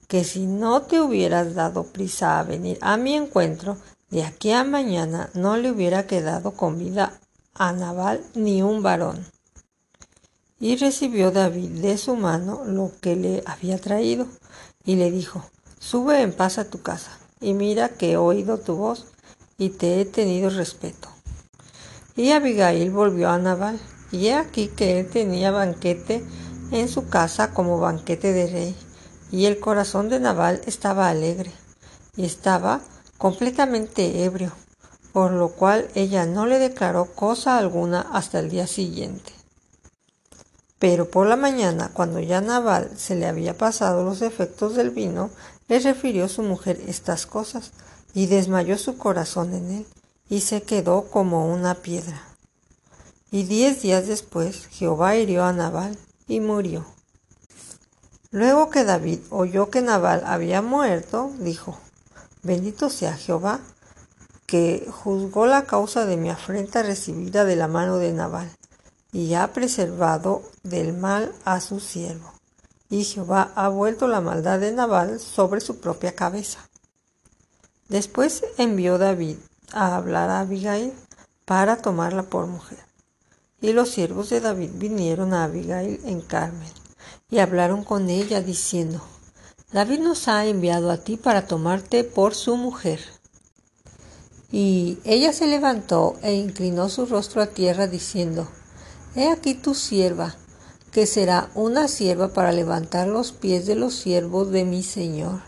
que 0.08 0.24
si 0.24 0.48
no 0.48 0.82
te 0.82 1.00
hubieras 1.00 1.54
dado 1.54 1.84
prisa 1.84 2.40
a 2.40 2.44
venir 2.44 2.80
a 2.82 2.98
mi 2.98 3.14
encuentro, 3.14 3.78
de 4.10 4.24
aquí 4.24 4.52
a 4.52 4.64
mañana 4.64 5.30
no 5.36 5.58
le 5.58 5.70
hubiera 5.70 6.08
quedado 6.08 6.52
con 6.54 6.80
vida 6.80 7.14
a 7.54 7.72
Nabal 7.72 8.24
ni 8.34 8.64
un 8.64 8.82
varón. 8.82 9.24
Y 10.60 10.76
recibió 10.76 11.30
David 11.30 11.82
de 11.82 12.00
su 12.00 12.16
mano 12.16 12.64
lo 12.66 12.92
que 13.00 13.16
le 13.16 13.44
había 13.46 13.78
traído, 13.78 14.26
y 14.84 14.96
le 14.96 15.12
dijo, 15.12 15.44
Sube 15.80 16.22
en 16.22 16.34
paz 16.34 16.58
a 16.58 16.68
tu 16.68 16.82
casa, 16.82 17.12
y 17.40 17.54
mira 17.54 17.90
que 17.90 18.14
he 18.14 18.18
oído 18.18 18.58
tu 18.58 18.76
voz, 18.76 19.06
y 19.60 19.70
te 19.70 20.02
he 20.02 20.06
tenido 20.06 20.50
respeto. 20.50 21.10
Y 22.16 22.32
Abigail 22.32 22.90
volvió 22.90 23.30
a 23.30 23.38
Nabal, 23.38 23.80
y 24.12 24.28
he 24.28 24.34
aquí 24.34 24.70
que 24.70 25.00
él 25.00 25.10
tenía 25.12 25.52
banquete 25.52 26.26
en 26.72 26.88
su 26.88 27.08
casa 27.08 27.54
como 27.54 27.80
banquete 27.80 28.34
de 28.34 28.48
rey, 28.48 28.76
y 29.32 29.46
el 29.46 29.60
corazón 29.60 30.10
de 30.10 30.20
Nabal 30.20 30.62
estaba 30.66 31.10
alegre, 31.10 31.52
y 32.16 32.26
estaba 32.26 32.82
completamente 33.18 34.24
ebrio, 34.24 34.52
por 35.14 35.32
lo 35.32 35.50
cual 35.50 35.90
ella 35.96 36.26
no 36.26 36.46
le 36.46 36.60
declaró 36.60 37.06
cosa 37.06 37.58
alguna 37.58 38.02
hasta 38.14 38.40
el 38.40 38.50
día 38.50 38.68
siguiente. 38.68 39.34
Pero 40.80 41.10
por 41.10 41.26
la 41.28 41.36
mañana, 41.36 41.90
cuando 41.94 42.20
ya 42.20 42.40
Naval 42.40 42.92
se 42.96 43.16
le 43.16 43.26
había 43.26 43.58
pasado 43.58 44.04
los 44.04 44.22
efectos 44.22 44.76
del 44.76 44.92
vino, 44.92 45.32
le 45.68 45.80
refirió 45.80 46.28
su 46.28 46.44
mujer 46.44 46.80
estas 46.88 47.26
cosas, 47.26 47.72
y 48.14 48.28
desmayó 48.28 48.78
su 48.78 48.98
corazón 48.98 49.54
en 49.54 49.72
él, 49.72 49.86
y 50.30 50.42
se 50.42 50.62
quedó 50.62 51.10
como 51.10 51.52
una 51.52 51.76
piedra. 51.76 52.22
Y 53.32 53.44
diez 53.44 53.82
días 53.82 54.08
después 54.08 54.68
Jehová 54.68 55.16
hirió 55.16 55.44
a 55.44 55.54
Nabal, 55.54 55.98
y 56.28 56.40
murió. 56.40 56.86
Luego 58.32 58.70
que 58.70 58.84
David 58.84 59.20
oyó 59.30 59.70
que 59.70 59.82
Nabal 59.82 60.24
había 60.26 60.62
muerto, 60.62 61.32
dijo, 61.40 61.80
Bendito 62.44 62.90
sea 62.90 63.16
Jehová, 63.16 63.62
que 64.46 64.88
juzgó 64.92 65.46
la 65.46 65.64
causa 65.64 66.06
de 66.06 66.18
mi 66.18 66.30
afrenta 66.30 66.84
recibida 66.84 67.46
de 67.46 67.56
la 67.56 67.68
mano 67.68 67.98
de 67.98 68.14
Nabal, 68.14 68.50
y 69.12 69.34
ha 69.34 69.52
preservado 69.54 70.44
del 70.64 70.94
mal 70.94 71.34
a 71.46 71.62
su 71.62 71.80
siervo. 71.80 72.34
Y 72.90 73.04
Jehová 73.04 73.52
ha 73.56 73.70
vuelto 73.70 74.08
la 74.08 74.22
maldad 74.22 74.60
de 74.60 74.72
Nabal 74.72 75.20
sobre 75.20 75.60
su 75.62 75.80
propia 75.80 76.16
cabeza. 76.16 76.60
Después 77.90 78.44
envió 78.58 78.98
David 78.98 79.38
a 79.74 79.96
hablar 79.96 80.30
a 80.30 80.42
Abigail 80.42 80.94
para 81.46 81.78
tomarla 81.78 82.24
por 82.24 82.48
mujer. 82.48 82.87
Y 83.60 83.74
los 83.74 83.90
siervos 83.90 84.30
de 84.30 84.40
David 84.40 84.72
vinieron 84.76 85.34
a 85.34 85.46
Abigail 85.46 86.00
en 86.06 86.22
Carmel 86.22 86.72
y 87.30 87.40
hablaron 87.40 87.84
con 87.84 88.10
ella 88.10 88.42
diciendo, 88.42 89.02
David 89.72 90.00
nos 90.00 90.28
ha 90.28 90.46
enviado 90.46 90.92
a 90.92 90.98
ti 90.98 91.18
para 91.18 91.48
tomarte 91.48 92.04
por 92.04 92.36
su 92.36 92.56
mujer. 92.56 93.00
Y 94.52 95.00
ella 95.04 95.34
se 95.34 95.48
levantó 95.48 96.16
e 96.22 96.34
inclinó 96.36 96.88
su 96.88 97.06
rostro 97.06 97.42
a 97.42 97.48
tierra 97.48 97.88
diciendo, 97.88 98.48
He 99.16 99.30
aquí 99.30 99.56
tu 99.56 99.74
sierva, 99.74 100.36
que 100.92 101.06
será 101.06 101.50
una 101.54 101.88
sierva 101.88 102.30
para 102.30 102.52
levantar 102.52 103.08
los 103.08 103.32
pies 103.32 103.66
de 103.66 103.76
los 103.76 103.96
siervos 103.96 104.52
de 104.52 104.64
mi 104.64 104.84
señor. 104.84 105.42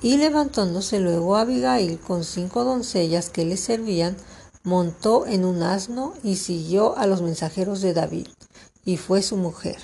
Y 0.00 0.16
levantándose 0.16 0.98
luego 0.98 1.36
Abigail 1.36 1.98
con 2.00 2.24
cinco 2.24 2.64
doncellas 2.64 3.30
que 3.30 3.44
le 3.44 3.56
servían, 3.56 4.16
montó 4.64 5.26
en 5.26 5.44
un 5.44 5.62
asno 5.62 6.14
y 6.24 6.36
siguió 6.36 6.98
a 6.98 7.06
los 7.06 7.22
mensajeros 7.22 7.80
de 7.80 7.94
David, 7.94 8.26
y 8.84 8.96
fue 8.96 9.22
su 9.22 9.36
mujer. 9.36 9.78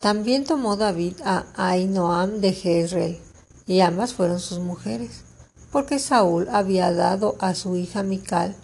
También 0.00 0.44
tomó 0.44 0.76
David 0.76 1.14
a 1.24 1.44
Ainoam 1.54 2.40
de 2.40 2.52
Jezreel, 2.52 3.20
y 3.66 3.80
ambas 3.80 4.14
fueron 4.14 4.40
sus 4.40 4.58
mujeres 4.58 5.28
porque 5.70 5.98
Saúl 5.98 6.48
había 6.50 6.92
dado 6.92 7.36
a 7.40 7.54
su 7.54 7.76
hija 7.76 8.02
Mical, 8.02 8.56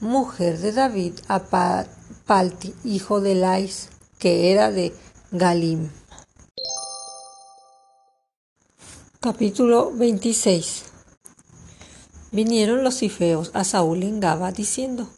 mujer 0.00 0.58
de 0.58 0.72
David, 0.72 1.14
a 1.28 1.40
Palti, 2.26 2.74
hijo 2.84 3.20
de 3.20 3.34
Lais, 3.34 3.88
que 4.18 4.52
era 4.52 4.70
de 4.70 4.94
Galim. 5.32 5.90
Capítulo 9.20 9.90
26 9.92 10.84
Vinieron 12.32 12.84
los 12.84 12.98
cifeos 12.98 13.50
a 13.54 13.64
Saúl 13.64 14.02
en 14.02 14.20
Gaba 14.20 14.52
diciendo, 14.52 15.08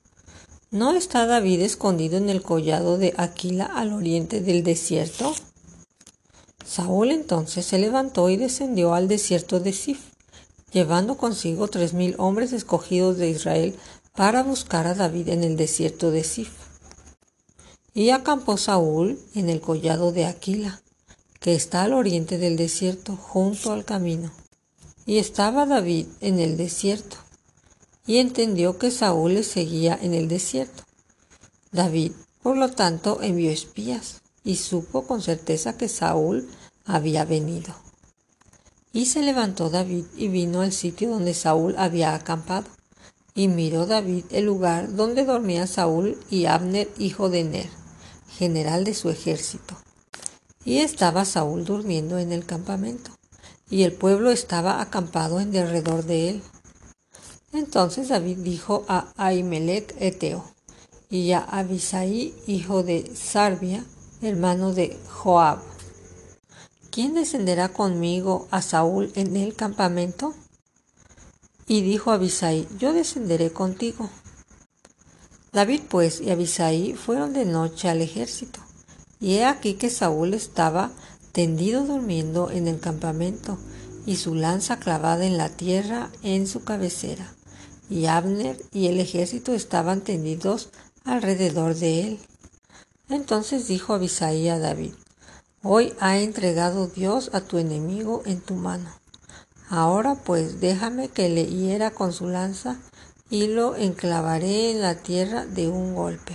¿No 0.70 0.92
está 0.92 1.26
David 1.26 1.62
escondido 1.62 2.16
en 2.16 2.28
el 2.28 2.42
collado 2.42 2.98
de 2.98 3.14
Aquila 3.16 3.64
al 3.66 3.92
oriente 3.92 4.40
del 4.40 4.62
desierto? 4.62 5.34
Saúl 6.64 7.10
entonces 7.10 7.66
se 7.66 7.78
levantó 7.78 8.30
y 8.30 8.36
descendió 8.36 8.94
al 8.94 9.08
desierto 9.08 9.58
de 9.58 9.72
Sif 9.72 10.10
llevando 10.72 11.16
consigo 11.16 11.68
tres 11.68 11.94
mil 11.94 12.14
hombres 12.18 12.52
escogidos 12.52 13.16
de 13.16 13.30
Israel 13.30 13.76
para 14.14 14.42
buscar 14.42 14.86
a 14.86 14.94
David 14.94 15.28
en 15.28 15.44
el 15.44 15.56
desierto 15.56 16.10
de 16.10 16.24
Sif. 16.24 16.50
Y 17.94 18.10
acampó 18.10 18.56
Saúl 18.56 19.18
en 19.34 19.48
el 19.48 19.60
collado 19.60 20.12
de 20.12 20.26
Aquila, 20.26 20.80
que 21.40 21.54
está 21.54 21.82
al 21.82 21.92
oriente 21.92 22.38
del 22.38 22.56
desierto, 22.56 23.16
junto 23.16 23.72
al 23.72 23.84
camino. 23.84 24.30
Y 25.06 25.18
estaba 25.18 25.66
David 25.66 26.06
en 26.20 26.38
el 26.38 26.56
desierto, 26.56 27.16
y 28.06 28.18
entendió 28.18 28.78
que 28.78 28.90
Saúl 28.90 29.34
le 29.34 29.42
seguía 29.42 29.98
en 30.00 30.14
el 30.14 30.28
desierto. 30.28 30.84
David, 31.72 32.12
por 32.42 32.56
lo 32.56 32.70
tanto, 32.70 33.20
envió 33.22 33.50
espías, 33.50 34.22
y 34.44 34.56
supo 34.56 35.06
con 35.06 35.22
certeza 35.22 35.76
que 35.76 35.88
Saúl 35.88 36.48
había 36.84 37.24
venido. 37.24 37.74
Y 38.92 39.06
se 39.06 39.22
levantó 39.22 39.70
David 39.70 40.04
y 40.16 40.28
vino 40.28 40.62
al 40.62 40.72
sitio 40.72 41.10
donde 41.10 41.34
Saúl 41.34 41.76
había 41.78 42.14
acampado. 42.14 42.66
Y 43.34 43.46
miró 43.46 43.86
David 43.86 44.24
el 44.30 44.46
lugar 44.46 44.94
donde 44.96 45.24
dormía 45.24 45.68
Saúl 45.68 46.18
y 46.28 46.46
Abner, 46.46 46.90
hijo 46.98 47.30
de 47.30 47.44
Ner, 47.44 47.70
general 48.36 48.82
de 48.82 48.94
su 48.94 49.08
ejército. 49.08 49.76
Y 50.64 50.78
estaba 50.78 51.24
Saúl 51.24 51.64
durmiendo 51.64 52.18
en 52.18 52.32
el 52.32 52.44
campamento, 52.44 53.12
y 53.70 53.84
el 53.84 53.92
pueblo 53.92 54.30
estaba 54.30 54.82
acampado 54.82 55.40
en 55.40 55.52
derredor 55.52 56.04
de 56.04 56.28
él. 56.28 56.42
Entonces 57.52 58.08
David 58.08 58.38
dijo 58.38 58.84
a 58.88 59.12
Ahimelech 59.16 59.94
Eteo 59.98 60.44
y 61.08 61.32
a 61.32 61.40
Abisai, 61.40 62.34
hijo 62.46 62.82
de 62.82 63.10
Sarbia, 63.14 63.84
hermano 64.22 64.72
de 64.72 64.98
Joab, 65.08 65.60
¿quién 66.90 67.14
descenderá 67.14 67.70
conmigo 67.70 68.46
a 68.50 68.62
Saúl 68.62 69.10
en 69.14 69.36
el 69.36 69.54
campamento? 69.54 70.34
Y 71.66 71.82
dijo 71.82 72.10
Abisai, 72.10 72.68
yo 72.78 72.92
descenderé 72.92 73.52
contigo. 73.52 74.10
David 75.52 75.82
pues 75.88 76.20
y 76.20 76.30
Abisai 76.30 76.94
fueron 76.94 77.32
de 77.32 77.44
noche 77.44 77.88
al 77.88 78.02
ejército, 78.02 78.60
y 79.20 79.34
he 79.34 79.44
aquí 79.44 79.74
que 79.74 79.90
Saúl 79.90 80.34
estaba 80.34 80.92
tendido 81.32 81.84
durmiendo 81.84 82.50
en 82.50 82.68
el 82.68 82.80
campamento, 82.80 83.58
y 84.06 84.16
su 84.16 84.34
lanza 84.34 84.78
clavada 84.78 85.24
en 85.24 85.36
la 85.36 85.50
tierra 85.50 86.10
en 86.22 86.46
su 86.46 86.64
cabecera, 86.64 87.34
y 87.88 88.06
Abner 88.06 88.56
y 88.72 88.86
el 88.86 88.98
ejército 88.98 89.52
estaban 89.54 90.00
tendidos 90.00 90.70
alrededor 91.04 91.74
de 91.74 92.02
él. 92.02 92.18
Entonces 93.08 93.68
dijo 93.68 93.94
Abisai 93.94 94.48
a 94.48 94.58
David, 94.58 94.94
Hoy 95.62 95.92
ha 96.00 96.18
entregado 96.18 96.86
Dios 96.86 97.30
a 97.34 97.42
tu 97.42 97.58
enemigo 97.58 98.22
en 98.24 98.40
tu 98.40 98.54
mano. 98.54 98.88
Ahora 99.68 100.14
pues 100.14 100.60
déjame 100.60 101.08
que 101.08 101.28
le 101.28 101.46
hiera 101.46 101.90
con 101.90 102.12
su 102.12 102.28
lanza 102.28 102.78
y 103.28 103.46
lo 103.46 103.76
enclavaré 103.76 104.70
en 104.70 104.80
la 104.80 104.96
tierra 104.96 105.44
de 105.44 105.68
un 105.68 105.94
golpe, 105.94 106.34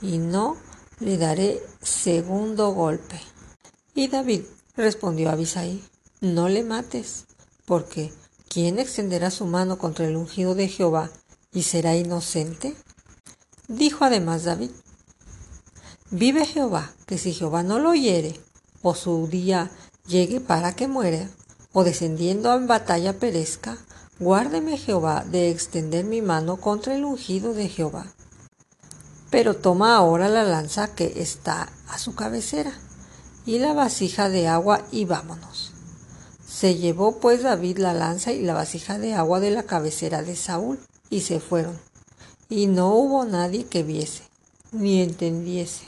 y 0.00 0.18
no 0.18 0.56
le 0.98 1.18
daré 1.18 1.62
segundo 1.82 2.72
golpe. 2.72 3.20
Y 3.94 4.06
David 4.08 4.42
respondió 4.76 5.28
a 5.28 5.32
Abisai, 5.32 5.82
no 6.20 6.48
le 6.48 6.62
mates, 6.62 7.24
porque 7.64 8.12
¿quién 8.48 8.78
extenderá 8.78 9.30
su 9.30 9.46
mano 9.46 9.78
contra 9.78 10.06
el 10.06 10.16
ungido 10.16 10.54
de 10.54 10.68
Jehová 10.68 11.10
y 11.52 11.64
será 11.64 11.96
inocente? 11.96 12.76
Dijo 13.66 14.04
además 14.04 14.44
David, 14.44 14.70
vive 16.10 16.46
Jehová, 16.46 16.92
que 17.06 17.18
si 17.18 17.32
Jehová 17.32 17.64
no 17.64 17.80
lo 17.80 17.94
hiere, 17.94 18.38
o 18.82 18.94
su 18.94 19.26
día 19.26 19.70
llegue 20.06 20.40
para 20.40 20.74
que 20.74 20.86
muera, 20.86 21.28
o 21.72 21.82
descendiendo 21.82 22.54
en 22.54 22.68
batalla 22.68 23.18
perezca, 23.18 23.78
Guárdeme 24.20 24.76
Jehová 24.76 25.24
de 25.26 25.50
extender 25.50 26.04
mi 26.04 26.20
mano 26.20 26.58
contra 26.58 26.94
el 26.94 27.04
ungido 27.04 27.54
de 27.54 27.68
Jehová. 27.68 28.12
Pero 29.30 29.56
toma 29.56 29.96
ahora 29.96 30.28
la 30.28 30.44
lanza 30.44 30.94
que 30.94 31.22
está 31.22 31.72
a 31.88 31.98
su 31.98 32.14
cabecera 32.14 32.78
y 33.50 33.58
la 33.58 33.72
vasija 33.72 34.28
de 34.28 34.46
agua 34.46 34.86
y 34.92 35.06
vámonos. 35.06 35.72
Se 36.46 36.76
llevó 36.76 37.18
pues 37.18 37.42
David 37.42 37.78
la 37.78 37.92
lanza 37.92 38.32
y 38.32 38.42
la 38.42 38.54
vasija 38.54 38.96
de 38.96 39.14
agua 39.14 39.40
de 39.40 39.50
la 39.50 39.64
cabecera 39.64 40.22
de 40.22 40.36
Saúl 40.36 40.78
y 41.10 41.22
se 41.22 41.40
fueron. 41.40 41.76
Y 42.48 42.68
no 42.68 42.94
hubo 42.94 43.24
nadie 43.24 43.64
que 43.64 43.82
viese, 43.82 44.22
ni 44.70 45.02
entendiese, 45.02 45.82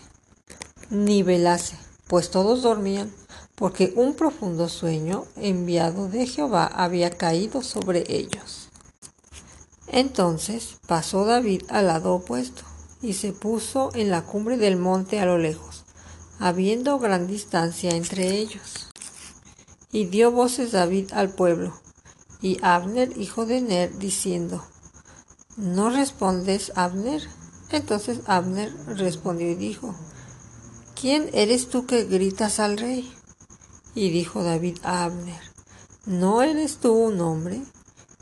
ni 0.91 1.23
velase, 1.23 1.77
pues 2.09 2.33
todos 2.33 2.63
dormían 2.63 3.13
porque 3.55 3.93
un 3.95 4.15
profundo 4.15 4.69
sueño 4.69 5.27
enviado 5.37 6.09
de 6.09 6.27
Jehová 6.27 6.67
había 6.67 7.11
caído 7.11 7.63
sobre 7.63 8.03
ellos. 8.09 8.71
Entonces 9.87 10.79
pasó 10.89 11.27
David 11.27 11.63
al 11.69 11.87
lado 11.87 12.13
opuesto 12.15 12.65
y 13.01 13.13
se 13.13 13.33
puso 13.33 13.93
en 13.95 14.11
la 14.11 14.23
cumbre 14.23 14.57
del 14.57 14.77
monte 14.77 15.21
a 15.21 15.27
lo 15.27 15.39
lejos, 15.39 15.72
habiendo 16.43 16.99
gran 16.99 17.29
distancia 17.29 17.91
entre 17.91 18.37
ellos. 18.37 18.89
Y 19.93 20.07
dio 20.07 20.33
voces 20.33 20.73
David 20.73 21.13
al 21.13 21.31
pueblo, 21.31 21.73
y 22.41 22.59
Abner, 22.63 23.17
hijo 23.17 23.47
de 23.47 23.61
Ner, 23.61 23.97
diciendo, 23.99 24.65
¿No 25.57 25.89
respondes, 25.89 26.73
Abner? 26.75 27.23
Entonces 27.71 28.23
Abner 28.27 28.75
respondió 28.87 29.53
y 29.53 29.55
dijo, 29.55 29.95
¿Quién 31.01 31.31
eres 31.33 31.69
tú 31.69 31.87
que 31.87 32.05
gritas 32.05 32.59
al 32.59 32.77
rey? 32.77 33.15
Y 33.95 34.11
dijo 34.11 34.43
David 34.43 34.79
a 34.83 35.05
Abner, 35.05 35.41
¿no 36.07 36.43
eres 36.43 36.79
tú 36.79 36.93
un 36.93 37.21
hombre? 37.21 37.63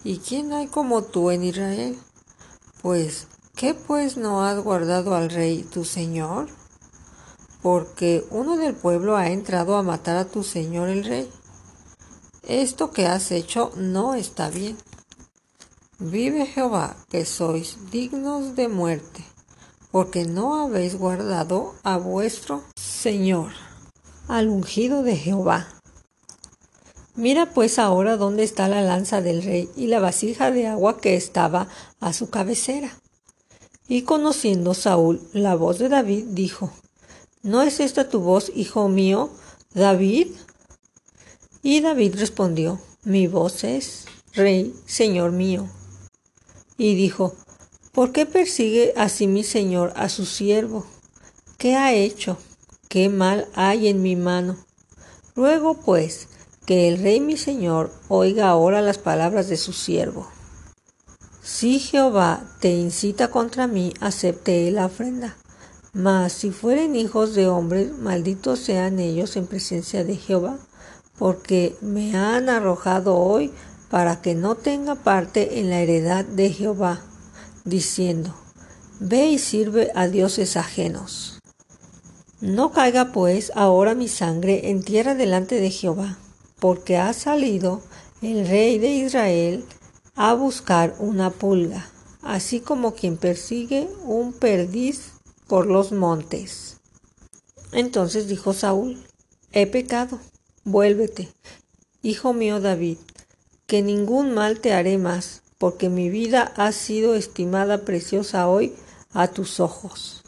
¿Y 0.05 0.19
quién 0.19 0.53
hay 0.53 0.67
como 0.67 1.05
tú 1.05 1.31
en 1.31 1.43
Israel? 1.43 1.99
Pues, 2.83 3.29
¿qué 3.55 3.73
pues 3.73 4.19
no 4.19 4.45
has 4.45 4.63
guardado 4.63 5.15
al 5.15 5.31
rey 5.31 5.63
tu 5.63 5.87
señor? 5.87 6.60
Porque 7.63 8.25
uno 8.31 8.57
del 8.57 8.75
pueblo 8.75 9.17
ha 9.17 9.29
entrado 9.29 9.77
a 9.77 9.83
matar 9.83 10.17
a 10.17 10.25
tu 10.25 10.43
señor 10.43 10.89
el 10.89 11.05
rey. 11.05 11.31
Esto 12.49 12.91
que 12.91 13.07
has 13.07 13.31
hecho 13.31 13.73
no 13.77 14.15
está 14.15 14.51
bien. 14.51 14.77
Vive 15.99 16.47
Jehová, 16.47 16.97
que 17.11 17.27
sois 17.27 17.77
dignos 17.91 18.57
de 18.57 18.69
muerte, 18.69 19.23
porque 19.91 20.25
no 20.25 20.63
habéis 20.63 20.97
guardado 20.97 21.75
a 21.83 21.99
vuestro 21.99 22.63
Señor 22.77 23.51
al 24.27 24.49
ungido 24.49 25.03
de 25.03 25.17
Jehová. 25.17 25.69
Mira 27.17 27.53
pues 27.53 27.79
ahora 27.79 28.17
dónde 28.17 28.45
está 28.45 28.69
la 28.69 28.81
lanza 28.81 29.21
del 29.21 29.43
rey 29.43 29.69
y 29.77 29.89
la 29.89 30.01
vasija 30.01 30.51
de 30.51 30.69
agua 30.69 31.01
que 31.01 31.17
estaba 31.17 31.69
a 32.01 32.13
su 32.13 32.31
cabecera. 32.31 32.97
Y 33.89 34.03
conociendo 34.03 34.73
Saúl 34.73 35.21
la 35.33 35.57
voz 35.57 35.79
de 35.79 35.89
David, 35.89 36.27
dijo, 36.29 36.71
¿No 37.43 37.63
es 37.63 37.81
esta 37.81 38.09
tu 38.09 38.21
voz, 38.21 38.53
hijo 38.55 38.89
mío, 38.89 39.31
David? 39.75 40.29
Y 41.63 41.81
David 41.81 42.17
respondió, 42.19 42.81
Mi 43.03 43.27
voz 43.27 43.65
es, 43.65 44.07
Rey, 44.35 44.75
Señor 44.87 45.33
mío. 45.33 45.69
Y 46.77 46.95
dijo, 46.95 47.35
¿por 47.93 48.13
qué 48.13 48.27
persigue 48.27 48.95
así 48.97 49.27
mi 49.27 49.45
Señor 49.45 49.93
a 49.97 50.09
su 50.09 50.27
siervo? 50.27 50.87
¿Qué 51.59 51.77
ha 51.77 51.93
hecho? 51.93 52.39
qué 52.91 53.09
mal 53.09 53.47
hay 53.55 53.87
en 53.87 54.03
mi 54.03 54.17
mano. 54.17 54.57
Ruego, 55.37 55.75
pues, 55.75 56.27
que 56.67 56.89
el 56.89 56.99
rey 56.99 57.21
mi 57.21 57.37
señor 57.37 57.93
oiga 58.09 58.49
ahora 58.49 58.83
las 58.83 58.99
palabras 58.99 59.49
de 59.49 59.57
su 59.57 59.73
siervo. 59.73 60.29
Si 61.41 61.79
Jehová 61.79 62.43
te 62.61 62.73
incita 62.73 63.31
contra 63.31 63.69
mí, 63.69 63.95
acepte 64.01 64.69
la 64.73 64.87
ofrenda. 64.87 65.37
Mas 65.93 66.33
si 66.33 66.53
fueren 66.53 66.95
hijos 66.95 67.35
de 67.35 67.49
hombres, 67.49 67.97
malditos 67.99 68.61
sean 68.61 69.01
ellos 69.01 69.37
en 69.37 69.47
presencia 69.47 70.05
de 70.05 70.17
Jehová, 70.17 70.59
porque 71.19 71.77
me 71.81 72.17
han 72.17 72.49
arrojado 72.49 73.17
hoy 73.17 73.53
para 73.91 74.23
que 74.23 74.37
no 74.37 74.55
tenga 74.55 74.95
parte 74.95 75.59
en 75.59 75.69
la 75.69 75.81
heredad 75.81 76.25
de 76.25 76.51
Jehová, 76.51 77.01
diciendo, 77.65 78.35
Ve 79.01 79.27
y 79.27 79.39
sirve 79.39 79.91
a 79.95 80.07
dioses 80.07 80.57
ajenos. 80.57 81.41
No 82.41 82.73
caiga 82.73 83.13
pues 83.13 83.51
ahora 83.55 83.95
mi 83.95 84.09
sangre 84.09 84.71
en 84.71 84.83
tierra 84.83 85.15
delante 85.15 85.61
de 85.61 85.71
Jehová, 85.71 86.19
porque 86.61 86.99
ha 86.99 87.13
salido 87.13 87.83
el 88.23 88.47
rey 88.47 88.79
de 88.79 88.91
Israel 88.91 89.65
a 90.15 90.35
buscar 90.35 90.95
una 90.99 91.31
pulga, 91.31 91.91
así 92.23 92.61
como 92.61 92.95
quien 92.95 93.17
persigue 93.17 93.89
un 94.05 94.33
perdiz 94.33 95.10
por 95.51 95.67
los 95.67 95.91
montes. 95.91 96.77
Entonces 97.73 98.29
dijo 98.29 98.53
Saúl, 98.53 99.03
he 99.51 99.67
pecado, 99.67 100.21
vuélvete, 100.63 101.29
hijo 102.03 102.33
mío 102.33 102.61
David, 102.61 102.99
que 103.67 103.83
ningún 103.83 104.33
mal 104.33 104.61
te 104.61 104.73
haré 104.73 104.97
más, 104.97 105.43
porque 105.59 105.89
mi 105.89 106.09
vida 106.09 106.53
ha 106.57 106.71
sido 106.71 107.17
estimada 107.17 107.85
preciosa 107.85 108.47
hoy 108.47 108.75
a 109.13 109.27
tus 109.27 109.59
ojos. 109.59 110.23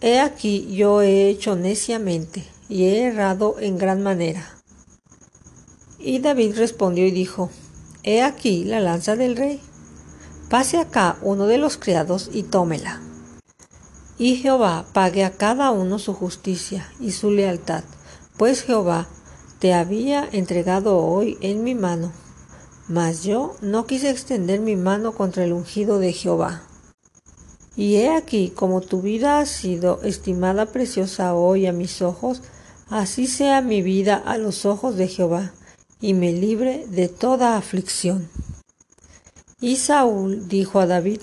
He 0.00 0.20
aquí 0.20 0.72
yo 0.72 1.02
he 1.02 1.28
hecho 1.28 1.56
neciamente 1.56 2.44
y 2.68 2.84
he 2.84 3.02
errado 3.02 3.56
en 3.58 3.76
gran 3.76 4.04
manera. 4.04 4.54
Y 5.98 6.20
David 6.20 6.56
respondió 6.56 7.04
y 7.04 7.10
dijo, 7.10 7.50
He 8.04 8.22
aquí 8.22 8.62
la 8.62 8.78
lanza 8.78 9.16
del 9.16 9.34
rey. 9.34 9.60
Pase 10.48 10.78
acá 10.78 11.18
uno 11.22 11.48
de 11.48 11.58
los 11.58 11.76
criados 11.76 12.30
y 12.32 12.44
tómela. 12.44 13.02
Y 14.22 14.36
Jehová 14.36 14.86
pague 14.92 15.24
a 15.24 15.32
cada 15.32 15.72
uno 15.72 15.98
su 15.98 16.14
justicia 16.14 16.88
y 17.00 17.10
su 17.10 17.32
lealtad, 17.32 17.82
pues 18.36 18.62
Jehová 18.62 19.08
te 19.58 19.74
había 19.74 20.28
entregado 20.30 20.98
hoy 20.98 21.38
en 21.40 21.64
mi 21.64 21.74
mano. 21.74 22.12
Mas 22.86 23.24
yo 23.24 23.56
no 23.62 23.84
quise 23.84 24.10
extender 24.10 24.60
mi 24.60 24.76
mano 24.76 25.10
contra 25.10 25.42
el 25.42 25.52
ungido 25.52 25.98
de 25.98 26.12
Jehová. 26.12 26.62
Y 27.74 27.96
he 27.96 28.14
aquí, 28.14 28.50
como 28.50 28.80
tu 28.80 29.02
vida 29.02 29.40
ha 29.40 29.46
sido 29.46 30.00
estimada 30.04 30.66
preciosa 30.66 31.34
hoy 31.34 31.66
a 31.66 31.72
mis 31.72 32.00
ojos, 32.00 32.42
así 32.90 33.26
sea 33.26 33.60
mi 33.60 33.82
vida 33.82 34.14
a 34.14 34.38
los 34.38 34.66
ojos 34.66 34.94
de 34.94 35.08
Jehová, 35.08 35.50
y 36.00 36.14
me 36.14 36.30
libre 36.32 36.86
de 36.88 37.08
toda 37.08 37.56
aflicción. 37.56 38.28
Y 39.60 39.78
Saúl 39.78 40.46
dijo 40.46 40.78
a 40.78 40.86
David, 40.86 41.22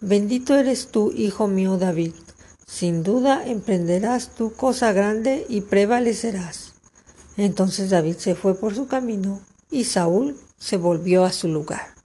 Bendito 0.00 0.54
eres 0.54 0.92
tú, 0.92 1.10
hijo 1.10 1.48
mío 1.48 1.76
David, 1.76 2.12
sin 2.68 3.02
duda 3.02 3.46
emprenderás 3.46 4.28
tu 4.28 4.52
cosa 4.52 4.92
grande 4.92 5.46
y 5.48 5.62
prevalecerás. 5.62 6.74
Entonces 7.38 7.90
David 7.90 8.16
se 8.18 8.34
fue 8.34 8.54
por 8.54 8.74
su 8.74 8.86
camino, 8.86 9.40
y 9.70 9.84
Saúl 9.84 10.36
se 10.58 10.76
volvió 10.76 11.24
a 11.24 11.32
su 11.32 11.48
lugar. 11.48 11.97